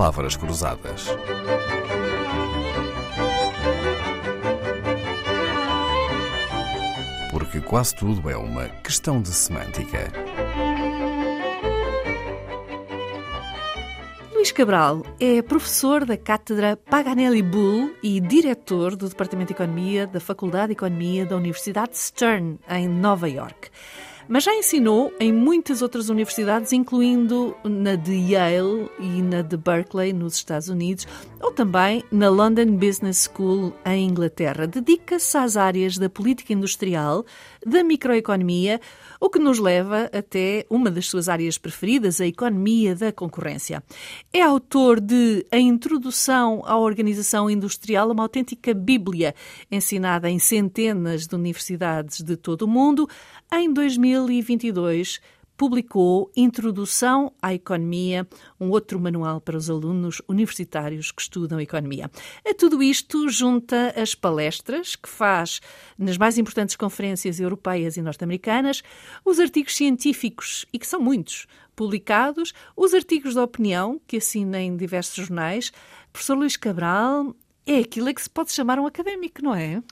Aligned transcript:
palavras 0.00 0.34
cruzadas. 0.34 1.08
Porque 7.30 7.60
quase 7.60 7.94
tudo 7.96 8.30
é 8.30 8.34
uma 8.34 8.66
questão 8.82 9.20
de 9.20 9.28
semântica. 9.28 10.10
Luís 14.32 14.50
Cabral 14.52 15.02
é 15.20 15.42
professor 15.42 16.06
da 16.06 16.16
Cátedra 16.16 16.78
Paganelli 16.78 17.42
Bull 17.42 17.94
e 18.02 18.20
diretor 18.20 18.96
do 18.96 19.06
Departamento 19.06 19.48
de 19.48 19.52
Economia 19.52 20.06
da 20.06 20.18
Faculdade 20.18 20.68
de 20.68 20.72
Economia 20.72 21.26
da 21.26 21.36
Universidade 21.36 21.98
Stern, 21.98 22.58
em 22.70 22.88
Nova 22.88 23.28
York 23.28 23.68
mas 24.30 24.44
já 24.44 24.54
ensinou 24.54 25.12
em 25.18 25.32
muitas 25.32 25.82
outras 25.82 26.08
universidades, 26.08 26.72
incluindo 26.72 27.52
na 27.64 27.96
de 27.96 28.14
Yale 28.14 28.88
e 29.00 29.20
na 29.20 29.42
de 29.42 29.56
Berkeley, 29.56 30.12
nos 30.12 30.36
Estados 30.36 30.68
Unidos, 30.68 31.04
ou 31.40 31.50
também 31.52 32.04
na 32.12 32.28
London 32.28 32.76
Business 32.76 33.28
School, 33.28 33.72
em 33.84 34.08
Inglaterra. 34.08 34.66
Dedica-se 34.66 35.36
às 35.38 35.56
áreas 35.56 35.96
da 35.96 36.08
política 36.08 36.52
industrial, 36.52 37.24
da 37.64 37.82
microeconomia, 37.82 38.80
o 39.18 39.30
que 39.30 39.38
nos 39.38 39.58
leva 39.58 40.10
até 40.12 40.66
uma 40.68 40.90
das 40.90 41.06
suas 41.06 41.28
áreas 41.28 41.56
preferidas, 41.56 42.20
a 42.20 42.26
economia 42.26 42.94
da 42.94 43.12
concorrência. 43.12 43.82
É 44.32 44.42
autor 44.42 45.00
de 45.00 45.44
A 45.50 45.58
Introdução 45.58 46.62
à 46.64 46.78
Organização 46.78 47.50
Industrial, 47.50 48.10
uma 48.10 48.22
autêntica 48.22 48.74
bíblia, 48.74 49.34
ensinada 49.70 50.28
em 50.30 50.38
centenas 50.38 51.26
de 51.26 51.34
universidades 51.34 52.22
de 52.22 52.36
todo 52.36 52.62
o 52.62 52.68
mundo. 52.68 53.08
Em 53.52 53.72
2022, 53.72 55.20
publicou 55.60 56.32
Introdução 56.34 57.34
à 57.42 57.52
Economia, 57.52 58.26
um 58.58 58.70
outro 58.70 58.98
manual 58.98 59.42
para 59.42 59.58
os 59.58 59.68
alunos 59.68 60.22
universitários 60.26 61.12
que 61.12 61.20
estudam 61.20 61.60
economia. 61.60 62.10
A 62.48 62.54
tudo 62.54 62.82
isto 62.82 63.28
junta 63.28 63.92
as 63.94 64.14
palestras 64.14 64.96
que 64.96 65.06
faz 65.06 65.60
nas 65.98 66.16
mais 66.16 66.38
importantes 66.38 66.76
conferências 66.76 67.38
europeias 67.38 67.98
e 67.98 68.00
norte-americanas, 68.00 68.82
os 69.22 69.38
artigos 69.38 69.76
científicos, 69.76 70.64
e 70.72 70.78
que 70.78 70.86
são 70.86 70.98
muitos, 70.98 71.46
publicados, 71.76 72.54
os 72.74 72.94
artigos 72.94 73.34
de 73.34 73.40
opinião 73.40 74.00
que 74.06 74.16
assina 74.16 74.62
em 74.62 74.74
diversos 74.74 75.26
jornais. 75.26 75.70
Professor 76.10 76.38
Luís 76.38 76.56
Cabral 76.56 77.36
é 77.66 77.80
aquilo 77.80 78.08
a 78.08 78.14
que 78.14 78.22
se 78.22 78.30
pode 78.30 78.50
chamar 78.50 78.78
um 78.78 78.86
académico, 78.86 79.42
não 79.42 79.54
é? 79.54 79.82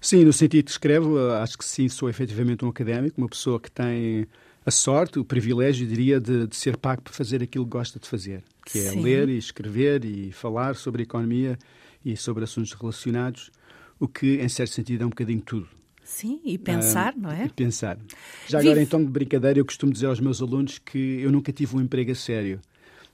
Sim, 0.00 0.24
no 0.24 0.32
sentido 0.32 0.64
que 0.64 0.72
escrevo, 0.72 1.20
acho 1.34 1.56
que 1.56 1.64
sim, 1.64 1.88
sou 1.88 2.10
efetivamente 2.10 2.64
um 2.64 2.68
académico, 2.68 3.20
uma 3.20 3.28
pessoa 3.28 3.60
que 3.60 3.70
tem 3.70 4.26
a 4.68 4.70
sorte, 4.70 5.18
o 5.18 5.24
privilégio, 5.24 5.86
diria, 5.86 6.20
de, 6.20 6.46
de, 6.46 6.54
ser 6.54 6.76
pago 6.76 7.02
para 7.02 7.12
fazer 7.12 7.42
aquilo 7.42 7.64
que 7.64 7.70
gosta 7.70 7.98
de 7.98 8.06
fazer, 8.06 8.44
que 8.66 8.78
é 8.78 8.90
Sim. 8.90 9.02
ler 9.02 9.28
e 9.28 9.38
escrever 9.38 10.04
e 10.04 10.30
falar 10.30 10.76
sobre 10.76 11.02
a 11.02 11.04
economia 11.04 11.58
e 12.04 12.16
sobre 12.16 12.44
assuntos 12.44 12.72
relacionados, 12.74 13.50
o 13.98 14.06
que, 14.06 14.36
em 14.36 14.48
certo 14.48 14.74
sentido, 14.74 15.02
é 15.02 15.06
um 15.06 15.10
bocadinho 15.10 15.40
tudo. 15.40 15.68
Sim, 16.04 16.40
e 16.44 16.56
pensar, 16.56 17.14
uh, 17.14 17.20
não 17.20 17.30
é? 17.30 17.46
E 17.46 17.48
pensar. 17.50 17.98
Já 18.46 18.60
agora, 18.60 18.80
então, 18.82 19.02
de 19.02 19.10
brincadeira, 19.10 19.58
eu 19.58 19.64
costumo 19.64 19.92
dizer 19.92 20.06
aos 20.06 20.20
meus 20.20 20.40
alunos 20.40 20.78
que 20.78 21.20
eu 21.20 21.32
nunca 21.32 21.52
tive 21.52 21.76
um 21.76 21.80
emprego 21.80 22.12
a 22.12 22.14
sério 22.14 22.60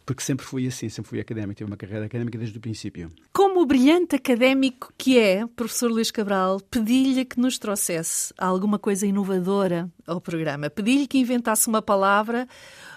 porque 0.06 0.22
sempre 0.22 0.44
fui 0.44 0.66
assim, 0.66 0.88
sempre 0.88 1.08
fui 1.08 1.20
académico, 1.20 1.54
tive 1.54 1.70
uma 1.70 1.76
carreira 1.76 2.04
académica 2.04 2.38
desde 2.38 2.58
o 2.58 2.60
princípio. 2.60 3.10
Como 3.32 3.62
o 3.62 3.66
brilhante 3.66 4.16
académico 4.16 4.92
que 4.98 5.18
é, 5.18 5.46
professor 5.46 5.90
Luís 5.90 6.10
Cabral, 6.10 6.60
pedi-lhe 6.70 7.24
que 7.24 7.40
nos 7.40 7.58
trouxesse 7.58 8.32
alguma 8.36 8.78
coisa 8.78 9.06
inovadora 9.06 9.90
ao 10.06 10.20
programa. 10.20 10.68
Pedi-lhe 10.68 11.06
que 11.06 11.18
inventasse 11.18 11.68
uma 11.68 11.80
palavra, 11.80 12.46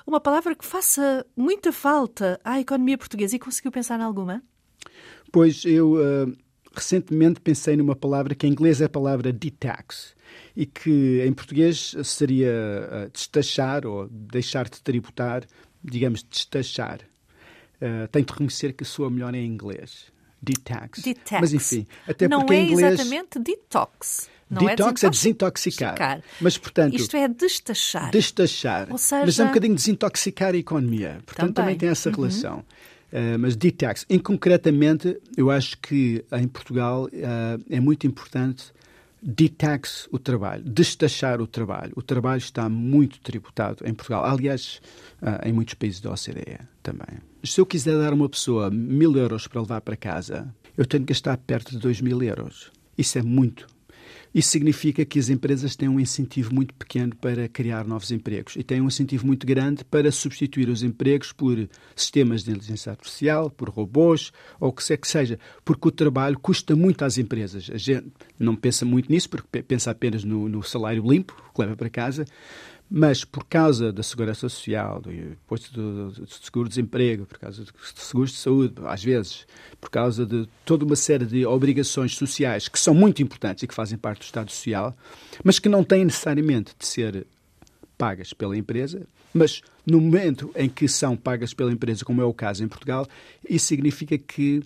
uma 0.06 0.20
palavra 0.20 0.56
que 0.56 0.66
faça 0.66 1.26
muita 1.36 1.72
falta 1.72 2.40
à 2.44 2.60
economia 2.60 2.98
portuguesa 2.98 3.36
e 3.36 3.40
conseguiu 3.40 3.72
pensar 3.72 4.00
em 4.00 4.04
alguma? 4.04 4.44
Pois 5.32 5.64
eu 5.66 5.94
uh, 5.94 6.36
recentemente 6.74 7.40
pensei 7.40 7.78
numa 7.78 7.96
palavra 7.96 8.36
que 8.36 8.46
em 8.46 8.52
inglês 8.52 8.82
é 8.82 8.86
a 8.86 8.90
palavra 8.90 9.32
detax 9.32 10.16
e 10.56 10.66
que 10.66 11.24
em 11.26 11.34
português 11.34 11.96
seria 12.04 12.52
uh, 12.52 13.10
destachar 13.12 13.86
ou 13.86 14.08
deixar 14.10 14.70
de 14.70 14.82
tributar 14.82 15.46
digamos, 15.90 16.24
destachar. 16.24 17.00
Uh, 17.82 18.08
tenho 18.12 18.26
de 18.26 18.32
reconhecer 18.32 18.74
que 18.74 18.84
sou 18.84 19.10
melhor 19.10 19.34
em 19.36 19.46
inglês. 19.46 20.06
Detox. 20.42 21.02
Detox. 21.02 21.42
Mas 21.42 21.54
enfim, 21.54 21.88
até 22.08 22.28
não 22.28 22.40
porque 22.40 22.54
é 22.54 22.58
em 22.58 22.72
inglês... 22.72 22.94
exatamente 22.94 23.40
detox. 23.40 24.30
Não 24.50 24.70
é 24.70 24.76
detox 24.76 25.04
é, 25.04 25.10
desintoxicar. 25.10 25.94
desintoxicar. 25.94 26.24
Mas, 26.40 26.58
portanto... 26.58 26.96
Isto 26.96 27.18
é 27.18 27.28
destachar. 27.28 28.12
Destachar. 28.12 28.88
Ou 28.90 28.98
seja... 28.98 29.26
Mas 29.26 29.40
é 29.40 29.44
um 29.44 29.48
bocadinho 29.48 29.76
desintoxicar 29.76 30.54
a 30.54 30.58
economia. 30.58 31.20
Portanto, 31.26 31.54
também, 31.54 31.54
também 31.54 31.78
tem 31.78 31.90
essa 31.90 32.10
uhum. 32.10 32.16
relação. 32.16 32.60
Uh, 33.12 33.38
mas 33.40 33.56
detox. 33.56 34.06
Em 34.10 34.20
concretamente, 34.20 35.20
eu 35.36 35.52
acho 35.52 35.78
que 35.80 36.24
em 36.32 36.48
Portugal 36.48 37.06
uh, 37.06 37.64
é 37.70 37.80
muito 37.80 38.08
importante 38.08 38.72
detax 39.22 40.08
o 40.12 40.20
trabalho, 40.20 40.64
destachar 40.64 41.42
o 41.42 41.48
trabalho. 41.48 41.94
O 41.96 42.02
trabalho 42.02 42.40
está 42.40 42.70
muito 42.70 43.20
tributado 43.20 43.86
em 43.86 43.94
Portugal, 43.94 44.26
aliás, 44.26 44.82
uh, 45.22 45.48
em 45.48 45.54
muitos 45.54 45.74
países 45.74 46.00
da 46.00 46.12
OCDE 46.12 46.60
também. 46.84 47.20
Se 47.44 47.60
eu 47.60 47.66
quiser 47.66 47.98
dar 47.98 48.12
a 48.12 48.16
uma 48.16 48.30
pessoa 48.30 48.70
mil 48.70 49.16
euros 49.16 49.48
para 49.48 49.62
levar 49.62 49.82
para 49.82 49.96
casa, 49.96 50.54
eu 50.78 50.86
tenho 50.86 51.04
que 51.04 51.14
gastar 51.14 51.38
perto 51.38 51.72
de 51.72 51.80
dois 51.80 52.02
mil 52.02 52.22
euros. 52.22 52.72
Isso 52.98 53.18
é 53.18 53.22
muito. 53.22 53.68
Isso 54.34 54.50
significa 54.50 55.06
que 55.06 55.20
as 55.20 55.30
empresas 55.30 55.76
têm 55.76 55.90
um 55.90 56.00
incentivo 56.00 56.54
muito 56.54 56.74
pequeno 56.74 57.16
para 57.16 57.48
criar 57.48 57.86
novos 57.86 58.12
empregos 58.12 58.56
e 58.56 58.64
têm 58.64 58.82
um 58.82 58.88
incentivo 58.88 59.26
muito 59.26 59.46
grande 59.46 59.84
para 59.84 60.12
substituir 60.12 60.70
os 60.70 60.84
empregos 60.84 61.32
por 61.32 61.68
sistemas 61.96 62.44
de 62.44 62.52
inteligência 62.52 62.92
artificial, 62.92 63.50
por 63.50 63.70
robôs 63.70 64.32
ou 64.60 64.70
o 64.70 64.74
que 64.74 64.86
quer 64.86 64.98
que 64.98 65.08
seja, 65.08 65.40
porque 65.64 65.88
o 65.88 65.92
trabalho 65.92 66.40
custa 66.40 66.76
muito 66.76 67.04
às 67.04 67.18
empresas. 67.18 67.70
A 67.74 67.78
gente 67.78 68.08
não 68.38 68.56
pensa 68.56 68.86
muito 68.86 69.12
nisso, 69.12 69.30
porque 69.30 69.62
pensa 69.64 69.92
apenas 69.92 70.24
no, 70.24 70.48
no 70.48 70.64
salário 70.64 71.04
limpo 71.08 71.36
que 71.54 71.62
leva 71.62 71.76
para 71.76 71.90
casa, 71.90 72.26
mas 72.90 73.26
por 73.26 73.44
causa 73.44 73.92
da 73.92 74.02
segurança 74.02 74.48
social, 74.48 75.02
do 75.02 75.12
imposto 75.12 75.74
do, 75.74 76.12
do, 76.12 76.28
seguro-desemprego, 76.28 77.26
por 77.26 77.38
causa 77.38 77.64
de 77.64 77.72
seguros 77.96 78.32
de 78.32 78.38
saúde, 78.38 78.76
às 78.86 79.04
vezes, 79.04 79.46
por 79.80 79.90
causa 79.90 80.26
de 80.26 80.48
toda 80.66 80.86
uma 80.86 80.96
série 80.96 81.26
de 81.26 81.46
obrigações 81.46 82.16
sociais 82.16 82.68
que 82.68 82.80
são 82.80 82.94
muito 82.94 83.22
importantes 83.22 83.64
e 83.64 83.68
que 83.68 83.74
fazem 83.74 83.98
parte 83.98 84.20
do 84.20 84.24
Estado 84.24 84.52
Social, 84.52 84.96
mas 85.44 85.60
que 85.60 85.68
não 85.68 85.84
têm 85.84 86.06
necessariamente 86.06 86.74
de 86.80 86.86
ser 86.86 87.28
pagas 87.98 88.32
pela 88.32 88.56
empresa, 88.56 89.06
mas 89.34 89.62
no 89.86 90.00
momento 90.00 90.52
em 90.56 90.70
que 90.70 90.88
são 90.88 91.18
pagas 91.18 91.54
pela 91.54 91.72
empresa, 91.72 92.06
como 92.06 92.22
é 92.22 92.26
o 92.26 92.34
caso 92.34 92.64
em 92.64 92.68
Portugal, 92.68 93.08
isso 93.50 93.66
significa 93.66 94.18
que 94.18 94.64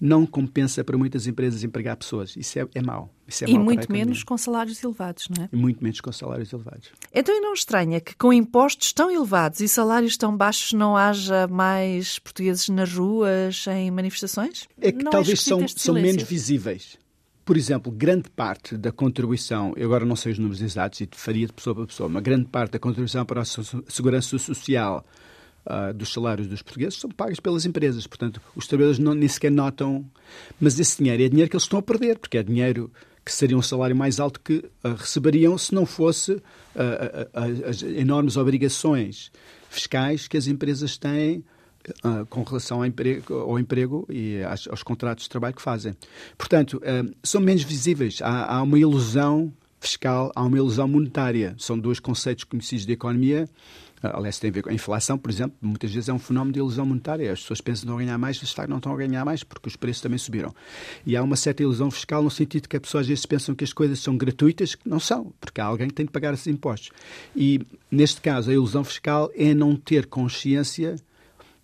não 0.00 0.26
compensa 0.26 0.82
para 0.82 0.98
muitas 0.98 1.26
empresas 1.26 1.62
empregar 1.62 1.96
pessoas. 1.96 2.36
Isso 2.36 2.58
é, 2.58 2.66
é 2.74 2.82
mau. 2.82 3.12
Isso 3.26 3.44
é 3.44 3.50
e 3.50 3.58
muito 3.58 3.90
menos 3.90 4.24
com 4.24 4.36
salários 4.36 4.82
elevados, 4.82 5.28
não 5.28 5.44
é? 5.44 5.48
E 5.52 5.56
muito 5.56 5.82
menos 5.82 6.00
com 6.00 6.10
salários 6.10 6.52
elevados. 6.52 6.90
Então, 7.14 7.34
e 7.34 7.40
não 7.40 7.54
estranha 7.54 8.00
que 8.00 8.14
com 8.16 8.32
impostos 8.32 8.92
tão 8.92 9.10
elevados 9.10 9.60
e 9.60 9.68
salários 9.68 10.16
tão 10.16 10.36
baixos 10.36 10.72
não 10.72 10.96
haja 10.96 11.46
mais 11.46 12.18
portugueses 12.18 12.68
nas 12.68 12.92
ruas, 12.92 13.66
em 13.68 13.90
manifestações? 13.90 14.68
É 14.80 14.90
que 14.90 15.04
não 15.04 15.12
talvez 15.12 15.38
é 15.38 15.42
são, 15.42 15.68
são 15.68 15.94
menos 15.94 16.24
visíveis. 16.24 16.98
Por 17.44 17.56
exemplo, 17.56 17.90
grande 17.90 18.30
parte 18.30 18.76
da 18.76 18.92
contribuição, 18.92 19.72
eu 19.76 19.86
agora 19.86 20.04
não 20.04 20.14
sei 20.14 20.32
os 20.32 20.38
números 20.38 20.62
exatos 20.62 21.00
e 21.00 21.08
faria 21.12 21.46
de 21.46 21.52
pessoa 21.52 21.74
para 21.74 21.86
pessoa, 21.86 22.08
mas 22.08 22.22
grande 22.22 22.46
parte 22.46 22.72
da 22.72 22.78
contribuição 22.78 23.24
para 23.24 23.42
a 23.42 23.44
segurança 23.44 24.38
social 24.38 25.04
uh, 25.66 25.92
dos 25.92 26.12
salários 26.12 26.48
dos 26.48 26.62
portugueses 26.62 26.98
são 26.98 27.10
pagos 27.10 27.40
pelas 27.40 27.64
empresas. 27.64 28.06
Portanto, 28.06 28.40
os 28.54 28.66
trabalhadores 28.66 28.98
não, 28.98 29.14
nem 29.14 29.28
sequer 29.28 29.50
notam. 29.50 30.04
Mas 30.60 30.78
esse 30.78 30.98
dinheiro 30.98 31.22
é 31.22 31.28
dinheiro 31.28 31.50
que 31.50 31.56
eles 31.56 31.64
estão 31.64 31.78
a 31.78 31.82
perder, 31.82 32.18
porque 32.18 32.38
é 32.38 32.42
dinheiro 32.42 32.90
que 33.24 33.32
seria 33.32 33.56
um 33.56 33.62
salário 33.62 33.94
mais 33.94 34.18
alto 34.18 34.40
que 34.40 34.64
uh, 34.84 34.94
receberiam 34.96 35.56
se 35.56 35.74
não 35.74 35.86
fosse 35.86 36.32
uh, 36.32 36.42
as 37.68 37.82
enormes 37.82 38.36
obrigações 38.36 39.30
fiscais 39.70 40.26
que 40.26 40.36
as 40.36 40.46
empresas 40.46 40.96
têm 40.96 41.44
com 42.30 42.44
relação 42.44 42.78
ao 42.78 42.86
emprego, 42.86 43.34
ao 43.34 43.58
emprego 43.58 44.06
e 44.08 44.40
aos, 44.44 44.68
aos, 44.68 44.82
contratos 44.84 45.24
de 45.24 45.30
trabalho 45.30 45.52
que 45.52 45.60
fazem. 45.60 45.96
Portanto, 46.38 46.80
são 47.24 47.40
menos 47.40 47.64
visíveis. 47.64 48.20
Há, 48.22 48.54
há, 48.54 48.62
uma 48.62 48.78
ilusão 48.78 49.52
fiscal, 49.82 50.32
há 50.34 50.42
uma 50.42 50.56
ilusão 50.56 50.88
monetária. 50.88 51.54
São 51.58 51.78
dois 51.78 52.00
conceitos 52.00 52.44
conhecidos 52.44 52.86
de 52.86 52.92
economia 52.92 53.48
ah, 54.02 54.16
aliás, 54.16 54.38
tem 54.38 54.50
a 54.50 54.52
ver 54.52 54.62
com 54.62 54.70
a 54.70 54.74
inflação, 54.74 55.16
por 55.16 55.30
exemplo, 55.30 55.56
muitas 55.62 55.92
vezes 55.92 56.08
é 56.08 56.12
um 56.12 56.18
fenómeno 56.18 56.52
de 56.52 56.58
ilusão 56.58 56.84
monetária. 56.84 57.32
As 57.32 57.40
pessoas 57.40 57.60
pensam 57.60 57.88
que 57.88 57.94
a 57.94 58.04
ganhar 58.04 58.18
mais, 58.18 58.36
de 58.36 58.46
facto 58.46 58.68
não 58.68 58.78
estão 58.78 58.92
a 58.92 58.96
ganhar 58.96 59.24
mais 59.24 59.44
porque 59.44 59.68
os 59.68 59.76
preços 59.76 60.02
também 60.02 60.18
subiram. 60.18 60.52
E 61.06 61.16
há 61.16 61.22
uma 61.22 61.36
certa 61.36 61.62
ilusão 61.62 61.88
fiscal 61.90 62.20
no 62.20 62.30
sentido 62.30 62.68
que 62.68 62.76
as 62.76 62.82
pessoas 62.82 63.02
às 63.02 63.08
vezes 63.08 63.26
pensam 63.26 63.54
que 63.54 63.62
as 63.62 63.72
coisas 63.72 64.00
são 64.00 64.16
gratuitas, 64.16 64.74
que 64.74 64.88
não 64.88 64.98
são, 64.98 65.32
porque 65.40 65.60
há 65.60 65.64
alguém 65.64 65.86
que 65.86 65.94
tem 65.94 66.04
de 66.04 66.12
pagar 66.12 66.34
esses 66.34 66.48
impostos. 66.48 66.90
E, 67.36 67.60
neste 67.90 68.20
caso, 68.20 68.50
a 68.50 68.54
ilusão 68.54 68.82
fiscal 68.82 69.30
é 69.36 69.54
não 69.54 69.76
ter 69.76 70.06
consciência 70.06 70.96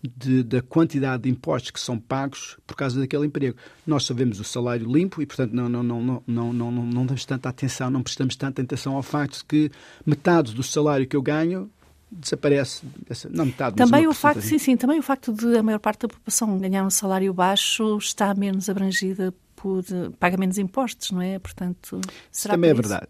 de, 0.02 0.42
da 0.42 0.62
quantidade 0.62 1.24
de 1.24 1.28
impostos 1.28 1.70
que 1.70 1.80
são 1.80 1.98
pagos 1.98 2.56
por 2.66 2.76
causa 2.76 3.00
daquele 3.00 3.26
emprego. 3.26 3.56
Nós 3.86 4.04
sabemos 4.04 4.38
o 4.38 4.44
salário 4.44 4.90
limpo 4.90 5.20
e, 5.20 5.26
portanto, 5.26 5.52
não, 5.52 5.68
não, 5.68 5.82
não, 5.82 6.02
não, 6.02 6.22
não, 6.26 6.52
não, 6.52 6.72
não 6.72 7.06
damos 7.06 7.24
tanta 7.24 7.48
atenção, 7.48 7.90
não 7.90 8.02
prestamos 8.02 8.36
tanta 8.36 8.62
atenção 8.62 8.94
ao 8.94 9.02
facto 9.02 9.38
de 9.38 9.44
que 9.44 9.70
metade 10.06 10.54
do 10.54 10.62
salário 10.62 11.06
que 11.06 11.16
eu 11.16 11.22
ganho 11.22 11.70
desaparece, 12.10 12.86
não 13.30 13.44
metade, 13.44 13.76
também 13.76 14.06
o 14.06 14.14
facto, 14.14 14.40
sim, 14.40 14.58
sim, 14.58 14.78
também 14.78 14.98
o 14.98 15.02
facto 15.02 15.30
de 15.30 15.58
a 15.58 15.62
maior 15.62 15.78
parte 15.78 16.00
da 16.00 16.08
população 16.08 16.58
ganhar 16.58 16.82
um 16.82 16.88
salário 16.88 17.34
baixo 17.34 17.98
está 17.98 18.32
menos 18.34 18.70
abrangida 18.70 19.34
por 19.54 19.84
paga 20.18 20.38
menos 20.38 20.56
impostos, 20.56 21.10
não 21.10 21.20
é? 21.20 21.38
Portanto, 21.38 22.00
será 22.32 22.54
também 22.54 22.70
é 22.70 22.74
verdade. 22.74 23.08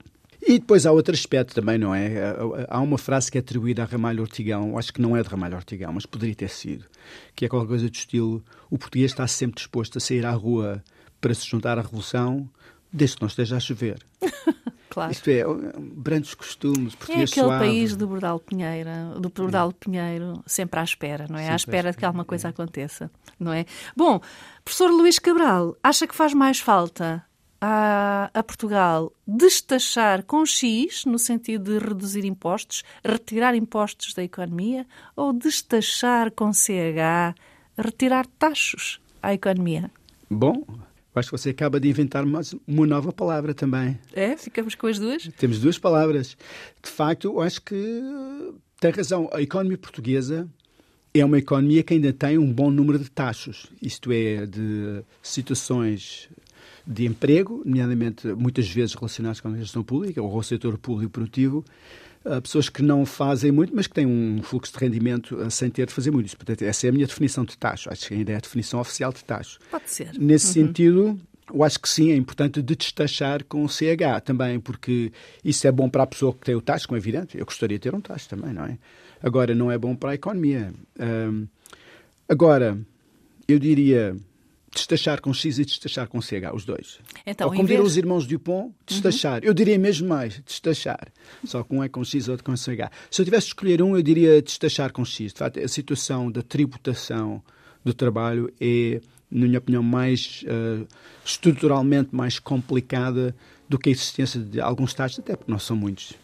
E 0.49 0.59
depois 0.59 0.87
há 0.87 0.93
outro 0.93 1.15
aspecto 1.15 1.55
também, 1.55 1.77
não 1.77 1.95
é? 1.95 2.11
Há 2.71 2.81
uma 2.81 2.97
frase 2.97 3.31
que 3.31 3.37
é 3.37 3.41
atribuída 3.41 3.83
a 3.83 3.85
Ramalho 3.85 4.23
Ortigão, 4.23 4.79
acho 4.79 4.91
que 4.95 5.01
não 5.01 5.15
é 5.15 5.23
de 5.23 5.29
Ramalho 5.29 5.57
Ortigão, 5.57 5.93
mas 5.93 6.07
poderia 6.07 6.35
ter 6.35 6.49
sido, 6.49 6.87
que 7.37 7.45
é 7.45 7.49
qualquer 7.51 7.69
coisa 7.69 7.87
do 7.87 7.95
estilo: 7.95 8.43
o 8.71 8.79
português 8.79 9.11
está 9.11 9.27
sempre 9.27 9.57
disposto 9.57 9.99
a 9.99 10.01
sair 10.01 10.25
à 10.25 10.31
rua 10.31 10.83
para 11.21 11.35
se 11.35 11.47
juntar 11.47 11.79
à 11.79 11.83
revolução, 11.83 12.49
desde 12.91 13.17
que 13.17 13.23
não 13.23 13.29
esteja 13.29 13.59
a 13.59 13.61
chover. 13.61 13.99
Claro. 14.91 15.13
Isto 15.13 15.29
é, 15.29 15.45
brandos 15.79 16.35
costumes, 16.35 16.95
português 16.95 17.31
É 17.31 17.33
aquele 17.33 17.47
suave. 17.47 17.65
país 17.67 17.95
do 17.95 18.09
Bordal 18.09 18.41
Pinheiro, 18.41 19.21
do 19.21 19.29
Bordal 19.29 19.71
Pinheiro, 19.71 20.43
sempre 20.47 20.81
à 20.81 20.83
espera, 20.83 21.27
não 21.29 21.37
é? 21.37 21.43
Sempre 21.43 21.53
à 21.53 21.57
espera 21.57 21.91
de 21.93 21.99
que 21.99 22.05
alguma 22.07 22.25
coisa 22.25 22.49
aconteça, 22.49 23.11
não 23.39 23.53
é? 23.53 23.67
Bom, 23.95 24.19
professor 24.65 24.91
Luís 24.91 25.19
Cabral, 25.19 25.77
acha 25.85 26.07
que 26.07 26.15
faz 26.17 26.33
mais 26.33 26.59
falta 26.59 27.23
a, 27.61 28.31
a, 28.33 28.43
Portugal 28.43 29.13
destachar 29.27 30.25
com 30.25 30.45
X, 30.47 31.05
no 31.05 31.19
sentido 31.19 31.79
de 31.79 31.85
reduzir 31.85 32.25
impostos, 32.25 32.85
retirar 33.05 33.55
impostos 33.55 34.15
da 34.15 34.23
economia, 34.23 34.87
ou 35.17 35.33
destachar 35.33 36.31
com 36.31 36.53
CH, 36.53 37.35
retirar 37.77 38.27
taxos 38.39 39.01
à 39.23 39.35
economia? 39.35 39.91
Bom, 40.31 40.65
acho 41.15 41.31
que 41.31 41.39
você 41.39 41.51
acaba 41.51 41.81
de 41.81 41.89
inventar 41.89 42.25
mais 42.25 42.55
uma 42.67 42.87
nova 42.87 43.13
palavra 43.13 43.55
também. 43.55 43.99
É? 44.13 44.37
Ficamos 44.37 44.75
com 44.75 44.87
as 44.87 44.99
duas? 44.99 45.29
Temos 45.37 45.61
duas 45.61 45.79
palavras. 45.79 46.37
De 46.83 46.91
facto, 46.91 47.27
eu 47.29 47.41
acho 47.41 47.63
que 47.63 48.03
tem 48.81 48.91
razão. 48.91 49.29
A 49.33 49.43
economia 49.43 49.79
portuguesa 49.79 50.49
é 51.13 51.25
uma 51.25 51.39
economia 51.39 51.83
que 51.83 51.95
ainda 51.95 52.13
tem 52.13 52.39
um 52.39 52.53
bom 52.53 52.71
número 52.71 52.99
de 52.99 53.11
taxos, 53.11 53.67
isto 53.83 54.13
é, 54.13 54.47
de 54.47 55.03
situações 55.23 56.29
de 56.91 57.05
emprego, 57.05 57.63
nomeadamente 57.67 58.27
muitas 58.29 58.67
vezes 58.67 58.95
relacionadas 58.95 59.41
com 59.41 59.49
a 59.49 59.57
gestão 59.57 59.83
pública 59.83 60.23
ou 60.23 60.31
com 60.31 60.39
o 60.39 60.43
setor 60.43 60.79
público 60.79 61.13
produtivo, 61.13 61.63
pessoas 62.43 62.71
que 62.71 62.83
não 62.83 63.05
fazem 63.05 63.53
muito, 63.53 63.77
mas 63.77 63.87
que 63.87 63.95
têm 63.95 64.07
um 64.07 64.43
fluxo 64.43 64.73
de 64.73 64.79
rendimento 64.79 65.51
sem 65.51 65.69
ter 65.69 65.87
de 65.87 65.93
fazer 65.93 66.11
muito. 66.11 66.35
Portanto, 66.35 66.63
essa 66.63 66.87
é 66.87 66.89
a 66.89 66.93
minha 66.93 67.07
definição 67.07 67.45
de 67.45 67.59
taxa. 67.59 67.91
Acho 67.93 68.09
que 68.09 68.15
ainda 68.15 68.33
é 68.33 68.37
a 68.37 68.41
definição 68.41 68.81
oficial 68.81 69.13
de 69.13 69.23
taxa. 69.23 69.59
Pode 69.71 69.91
ser. 69.91 70.13
Nesse 70.19 70.47
uhum. 70.47 70.67
sentido, 70.67 71.21
eu 71.53 71.63
acho 71.63 71.79
que 71.79 71.89
sim, 71.89 72.11
é 72.11 72.17
importante 72.17 72.63
de 72.63 72.75
destachar 72.75 73.45
com 73.45 73.65
o 73.65 73.69
CH 73.69 74.23
também, 74.25 74.59
porque 74.59 75.13
isso 75.45 75.67
é 75.67 75.73
bom 75.73 75.91
para 75.91 76.05
a 76.05 76.07
pessoa 76.07 76.33
que 76.33 76.41
tem 76.41 76.55
o 76.55 76.61
taxa, 76.63 76.87
como 76.87 76.97
é 76.97 77.01
evidente. 77.01 77.37
Eu 77.37 77.45
gostaria 77.45 77.79
de 77.79 77.83
ter 77.83 77.95
um 77.95 78.01
taxa 78.01 78.29
também, 78.31 78.53
não 78.53 78.65
é? 78.65 78.79
Agora, 79.23 79.55
não 79.55 79.71
é 79.71 79.77
bom 79.77 79.95
para 79.95 80.11
a 80.11 80.15
economia. 80.15 80.73
Agora, 82.27 82.79
eu 83.47 83.59
diria 83.59 84.17
destachar 84.73 85.21
com 85.21 85.33
X 85.33 85.59
e 85.59 85.65
destachar 85.65 86.09
com 86.09 86.21
CH, 86.21 86.55
os 86.55 86.65
dois. 86.65 86.99
Então, 87.27 87.49
Ou 87.49 87.55
como 87.55 87.69
vez... 87.69 87.81
os 87.81 87.97
irmãos 87.97 88.27
Dupont, 88.27 88.73
destachar. 88.87 89.43
Uhum. 89.43 89.49
Eu 89.49 89.55
diria 89.55 89.79
mesmo 89.79 90.09
mais, 90.09 90.41
destachar. 90.47 91.09
Só 91.45 91.63
que 91.63 91.75
um 91.75 91.83
é 91.83 91.89
com 91.89 92.05
X, 92.05 92.29
outro 92.29 92.45
com 92.45 92.57
CH. 92.57 92.91
Se 93.11 93.21
eu 93.21 93.25
tivesse 93.25 93.47
de 93.47 93.51
escolher 93.51 93.83
um, 93.83 93.97
eu 93.97 94.03
diria 94.03 94.43
destachar 94.43 94.93
com 94.93 95.05
X. 95.05 95.33
De 95.33 95.39
facto, 95.39 95.61
a 95.61 95.69
situação 95.69 96.31
da 96.31 96.43
tributação 96.43 97.43
do 97.85 97.95
trabalho 97.95 98.53
é, 98.61 99.01
na 99.31 99.47
minha 99.47 99.59
opinião, 99.59 99.83
mais 99.83 100.45
uh, 100.45 100.87
estruturalmente 101.25 102.15
mais 102.15 102.39
complicada 102.39 103.35
do 103.69 103.79
que 103.79 103.91
a 103.91 103.93
existência 103.93 104.41
de 104.41 104.61
alguns 104.61 104.91
Estados, 104.91 105.19
até 105.19 105.37
porque 105.37 105.51
não 105.51 105.59
são 105.59 105.77
muitos. 105.77 106.15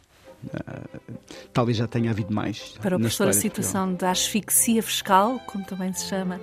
Uh, 0.47 1.15
talvez 1.53 1.77
já 1.77 1.87
tenha 1.87 2.11
havido 2.11 2.33
mais. 2.33 2.77
Para 2.81 2.97
o 2.97 2.99
professor, 2.99 3.29
a 3.29 3.33
situação 3.33 3.95
da 3.95 4.11
asfixia 4.11 4.83
fiscal, 4.83 5.41
como 5.47 5.65
também 5.65 5.93
se 5.93 6.07
chama, 6.07 6.41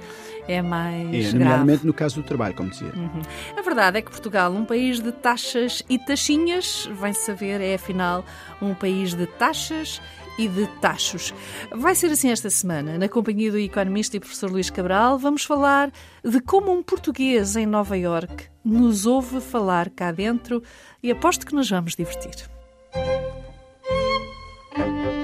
é 0.48 0.62
mais 0.62 1.34
é, 1.34 1.38
nomeadamente 1.38 1.86
no 1.86 1.94
caso 1.94 2.22
do 2.22 2.24
trabalho, 2.24 2.56
como 2.56 2.70
dizia. 2.70 2.92
Uhum. 2.96 3.22
A 3.58 3.62
verdade 3.62 3.98
é 3.98 4.02
que 4.02 4.10
Portugal, 4.10 4.52
um 4.52 4.66
país 4.66 5.00
de 5.00 5.12
taxas 5.12 5.84
e 5.90 6.00
taxinhas, 6.00 6.90
vem 7.00 7.14
saber, 7.14 7.62
é 7.62 7.76
afinal 7.76 8.26
um 8.62 8.74
país 8.74 9.14
de 9.14 9.26
taxas 9.26 10.02
e 10.38 10.48
de 10.48 10.66
taxos. 10.80 11.34
Vai 11.72 11.94
ser 11.94 12.08
assim 12.08 12.30
esta 12.30 12.50
semana. 12.50 12.98
Na 12.98 13.08
companhia 13.10 13.52
do 13.52 13.58
economista 13.58 14.18
e 14.18 14.20
professor 14.20 14.50
Luís 14.50 14.70
Cabral, 14.70 15.20
vamos 15.20 15.44
falar 15.44 15.92
de 16.24 16.40
como 16.42 16.72
um 16.72 16.82
português 16.82 17.56
em 17.56 17.66
Nova 17.66 17.98
Iorque 17.98 18.52
nos 18.64 19.06
ouve 19.06 19.42
falar 19.42 19.90
cá 19.90 20.12
dentro 20.12 20.62
e 21.02 21.12
aposto 21.12 21.46
que 21.46 21.56
nos 21.56 21.70
vamos 21.70 21.96
divertir. 21.96 22.50